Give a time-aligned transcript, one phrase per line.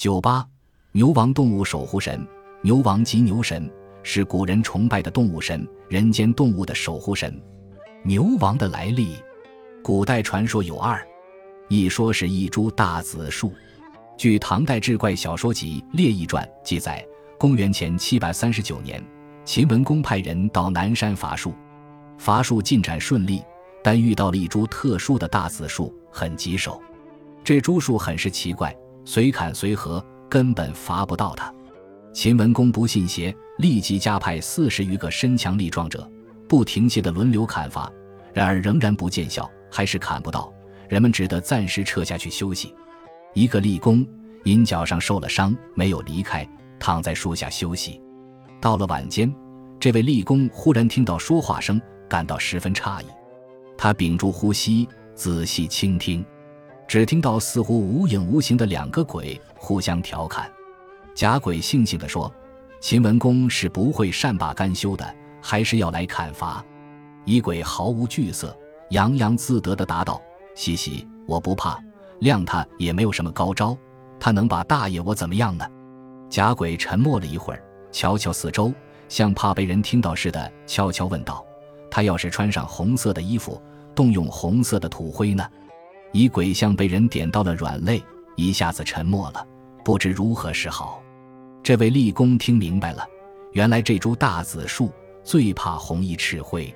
[0.00, 0.42] 九八，
[0.92, 2.26] 牛王动物守护神，
[2.62, 3.70] 牛王即牛神，
[4.02, 7.38] 是古人崇拜的动物神，人间动物的守护神。
[8.02, 9.16] 牛王的来历，
[9.82, 11.06] 古代传说有二，
[11.68, 13.52] 一说是一株大紫树。
[14.16, 17.06] 据唐代志怪小说集《列异传》记载，
[17.38, 19.04] 公元前七百三十九年，
[19.44, 21.52] 秦文公派人到南山伐树，
[22.16, 23.42] 伐树进展顺利，
[23.84, 26.80] 但遇到了一株特殊的大紫树，很棘手。
[27.44, 28.74] 这株树很是奇怪，
[29.12, 31.52] 随砍随合，根本伐不到他。
[32.12, 36.08] 秦文公不信邪，立即加派四十余个身强力壮者，
[36.48, 37.90] 不停歇地轮流砍伐，
[38.32, 40.52] 然而仍然不见效，还是砍不到。
[40.88, 42.72] 人们只得暂时撤下去休息。
[43.34, 44.06] 一个立功
[44.44, 46.48] 因脚上受了伤，没有离开，
[46.78, 48.00] 躺在树下休息。
[48.60, 49.34] 到了晚间，
[49.80, 53.06] 这位立功忽然听到说话声，感到十分诧异。
[53.76, 56.24] 他屏住呼吸，仔细倾听，
[56.90, 60.50] 只听到似乎无影无形的两个鬼互相调侃。
[61.14, 62.28] 假鬼悻悻地说
[62.82, 66.64] ：“秦文公是不会善罢甘休的，还是要来砍伐。”
[67.24, 68.52] 乙鬼毫无惧色，
[68.88, 70.20] 洋洋自得地答道
[70.56, 71.78] ：“嘻嘻，我不怕。”
[72.22, 73.78] 谅他也没有什么高招，
[74.18, 75.64] 他能把大爷我怎么样呢？
[76.28, 77.62] 假鬼沉默了一会儿，
[77.92, 78.74] 瞧瞧四周，
[79.08, 81.46] 像怕被人听到似的，悄悄问道
[81.88, 83.62] ：“他要是穿上红色的衣服，
[83.94, 85.48] 动用红色的土灰呢？”
[86.12, 88.02] 以鬼像被人点到了软肋，
[88.36, 89.46] 一下子沉默了，
[89.84, 91.02] 不知如何是好。
[91.62, 93.06] 这位立功听明白了，
[93.52, 94.90] 原来这株大紫树
[95.22, 96.74] 最怕红衣赤灰。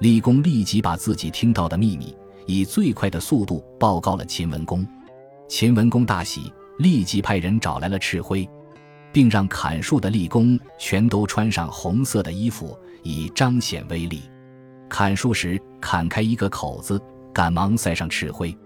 [0.00, 2.14] 立功立即把自己听到的秘密。
[2.48, 4.86] 以最快的速度报告了秦文公，
[5.48, 8.48] 秦文公大喜，立即派人找来了赤灰，
[9.12, 14.22] 并让砍树的立功全都穿上红色的衣服，以彰显威力。
[14.88, 17.02] 砍树时砍开一个口子，
[17.34, 18.56] 赶忙塞上赤灰，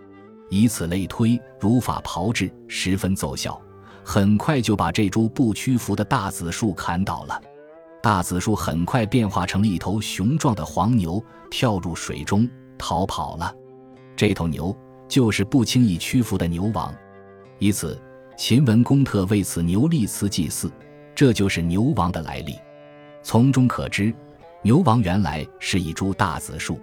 [0.50, 3.58] 以此类推，如法炮制，十分奏效。
[4.04, 7.40] 很快就把这株不屈服的大紫树砍倒了。
[8.02, 13.54] 大紫树很快变化成了一头雄壮的黄牛，跳入水中逃跑了。
[14.16, 16.92] 这头牛就是不轻易屈服的牛王，
[17.58, 18.00] 以此
[18.36, 20.72] 秦文公特为此牛立祠祭祀，
[21.14, 22.56] 这就是牛王的来历。
[23.22, 24.12] 从中可知，
[24.62, 26.80] 牛王原来是一株大紫树。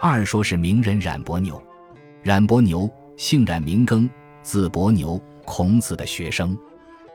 [0.00, 1.62] 二说是名人冉伯牛，
[2.26, 4.10] 冉伯牛姓冉名耕，
[4.42, 6.58] 字伯牛，孔子的学生。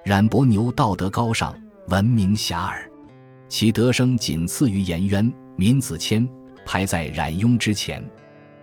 [0.05, 1.53] 冉伯牛道德高尚，
[1.89, 2.75] 闻名遐迩，
[3.49, 6.25] 其德声仅次于颜渊、闵子骞，
[6.66, 8.01] 排在冉雍之前。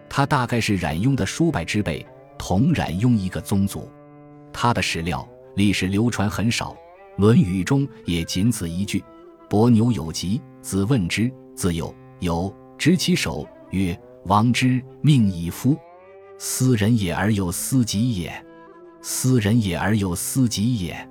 [0.09, 2.06] 他大概是冉雍的叔伯之辈，
[2.38, 3.86] 同冉雍一个宗族。
[4.50, 6.72] 他的史料历史流传很少，
[7.19, 9.04] 《论语》中也仅此一句
[9.50, 13.94] ：“伯牛有疾，子问之，子有有执其手，曰
[14.25, 15.76] ：‘王之命矣夫！
[16.38, 18.44] 斯人也而有斯己也，
[19.03, 21.09] 斯人也而有斯己也。’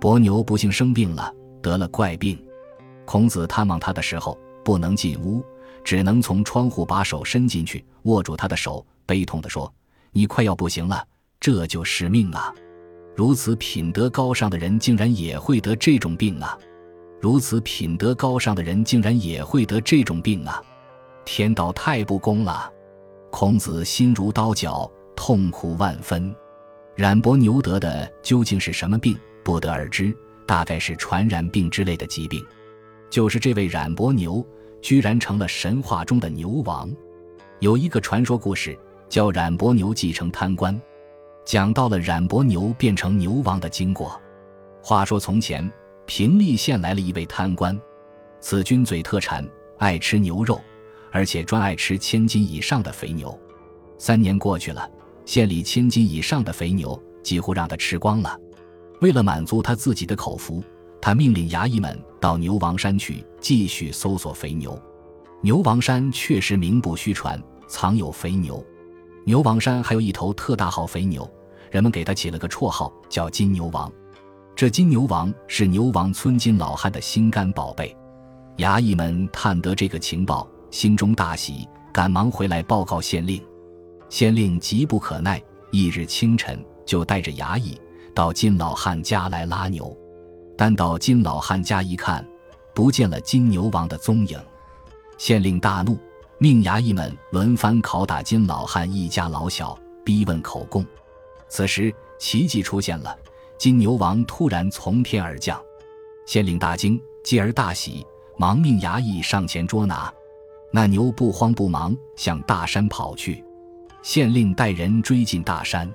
[0.00, 2.42] 伯牛不幸生病了，得了怪病。
[3.04, 5.44] 孔子探望他的时候，不能进屋。”
[5.82, 9.72] 只能从窗户把手伸进去，握住他的手，悲痛地说
[10.12, 11.02] ：“你快要不行了，
[11.40, 12.54] 这就是命啊！
[13.16, 16.56] 如此品德高尚的人，竟然也会得这种病啊！
[17.18, 20.62] 如此品德高尚的人，竟然也会得这种病啊！
[21.24, 22.70] 天道太不公了！”
[23.30, 26.34] 孔子心如刀绞，痛苦万分。
[26.94, 30.14] 冉伯牛得的究竟是什么病，不得而知，
[30.46, 32.44] 大概是传染病之类的疾病。
[33.08, 34.44] 就是这位冉伯牛。
[34.82, 36.90] 居然成了神话中的牛王。
[37.58, 38.74] 有一个传说故事
[39.10, 40.80] 叫冉伯牛继承贪官，
[41.44, 44.18] 讲到了冉伯牛变成牛王的经过。
[44.82, 45.70] 话说从前
[46.06, 47.78] 平利县来了一位贪官，
[48.40, 50.58] 此君嘴特馋，爱吃牛肉，
[51.12, 53.38] 而且专爱吃千斤以上的肥牛。
[53.98, 54.88] 三年过去了，
[55.24, 58.38] 县里千斤以上的肥牛几乎让他吃光了。
[59.00, 60.62] 为了满足他自己的口福。
[61.02, 64.78] 他命令衙役们到牛王山去继续搜索肥牛。
[65.40, 68.62] 牛王山确实名不虚传，藏有肥牛。
[69.24, 71.26] 牛王山还有一头特大号肥牛，
[71.70, 73.90] 人们给他起了个绰号叫金牛王。
[74.54, 77.96] 这金牛王是牛王村金老汉的心肝宝贝。
[78.58, 83.42] 衙役们探得这个情报，心中大喜，赶忙回来报告县令。
[84.08, 87.80] 县令急不可耐，一日清晨就带着衙役
[88.14, 89.96] 到金老汉家来拉牛。
[90.56, 92.26] 但到金老汉家一看，
[92.74, 94.38] 不见了金牛王的踪影。
[95.16, 95.98] 县令大怒，
[96.38, 100.84] 命衙役们轮番拷打金老汉一家老小，逼问口供。
[101.48, 103.16] 此时奇迹出现了，
[103.58, 105.60] 金牛王突然从天而降。
[106.26, 108.06] 县令大惊，继而大喜，
[108.36, 110.12] 忙命衙役上前捉拿。
[110.70, 113.44] 那牛不慌不忙向大山跑去。
[114.02, 115.90] 县令带人追进大山。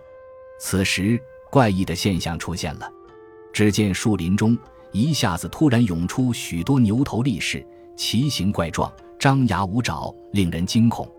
[0.59, 1.19] 此时
[1.51, 2.89] 怪异的现象出现了。
[3.51, 4.57] 只见树林中
[4.91, 11.09] 一下子突然涌出许多牛头力士，奇形怪状，张牙舞爪，令人惊恐。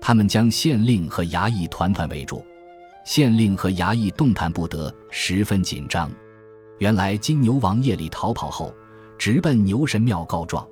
[0.00, 2.44] 他们将县令和衙役团团围住，
[3.04, 6.10] 县令和衙役动弹不得，十分紧张。
[6.78, 8.74] 原来金牛王夜里逃跑后，
[9.18, 10.66] 直奔牛神庙告状。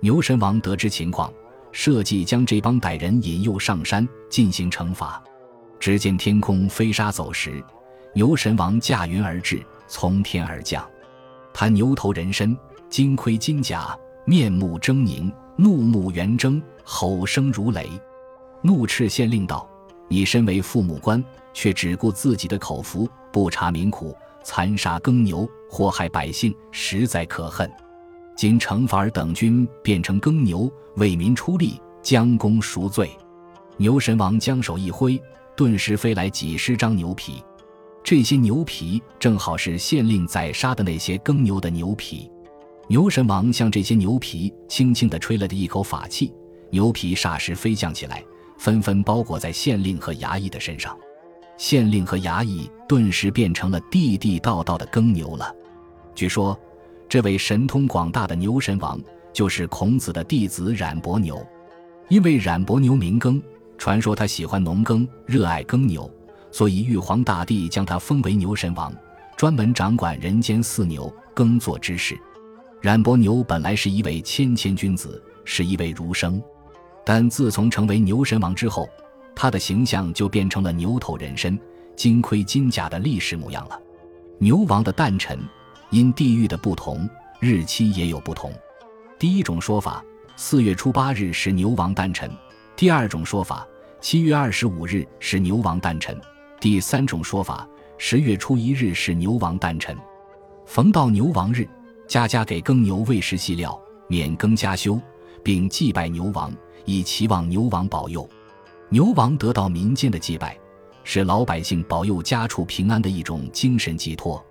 [0.00, 1.32] 牛神王得知情况，
[1.72, 5.22] 设计将这帮歹人引诱上山进行惩罚。
[5.80, 7.62] 只见天空飞沙走石，
[8.14, 10.88] 牛神王驾云而至，从天而降。
[11.52, 12.56] 他牛头人身，
[12.88, 17.90] 金盔金甲，面目狰狞，怒目圆睁，吼声如雷。
[18.62, 19.68] 怒斥县令道
[20.06, 21.22] ：“你身为父母官，
[21.52, 27.68] 却只顾自己的口福，不察民苦，残杀耕牛，祸害百姓，实在可恨。
[28.36, 33.10] 今惩罚尔等军变成耕牛，为民出力，将功赎罪。”
[33.78, 35.20] 牛神王将手一挥，
[35.56, 37.42] 顿时飞来几十张牛皮。
[38.04, 42.30] 这些牛皮正好是县令宰杀的那些耕牛的牛皮。
[42.88, 46.32] 牛神王向这些牛皮轻轻地吹了一口法气，
[46.70, 48.22] 牛皮霎时飞降起来。
[48.58, 50.96] 纷纷包裹在县令和衙役的身上，
[51.56, 55.52] 县令和衙役顿时变成了地地道道的耕牛了。
[56.14, 56.56] 据说，
[57.12, 58.98] 这位神通广大的牛神王
[59.34, 61.46] 就是孔子的弟子冉伯牛。
[62.08, 63.38] 因为冉伯牛名耕，
[63.76, 66.10] 传说他喜欢农耕，热爱耕牛，
[66.50, 68.90] 所以玉皇大帝将他封为牛神王，
[69.36, 72.18] 专门掌管人间四牛耕作之事。
[72.80, 76.42] 冉伯牛本来是一位谦谦君子，是一位儒生。
[77.04, 78.88] 但自从成为牛神王之后，
[79.36, 81.60] 他的形象就变成了牛头人身、
[81.94, 83.78] 金盔金甲的历史模样了。
[84.38, 85.38] 牛王的诞辰，
[85.92, 87.06] 因地域的不同，
[87.38, 88.50] 日期也有不同。
[89.18, 90.02] 第一种说法，
[90.36, 92.30] 四月初八日是牛王诞辰；
[92.74, 93.68] 第二种说法，
[94.00, 96.16] 七月二十五日是牛王诞辰；
[96.58, 97.68] 第三种说法，
[97.98, 99.94] 十月初一日是牛王诞辰。
[100.64, 101.68] 逢到牛王日，
[102.08, 103.78] 家家给耕牛喂食细料，
[104.08, 104.98] 免耕加休，
[105.44, 106.50] 并祭拜牛王。
[106.86, 108.26] 以期望牛王保佑，
[108.88, 110.58] 牛王得到民间的祭拜，
[111.04, 114.42] 是老百姓保佑家畜平安的一种精神寄托。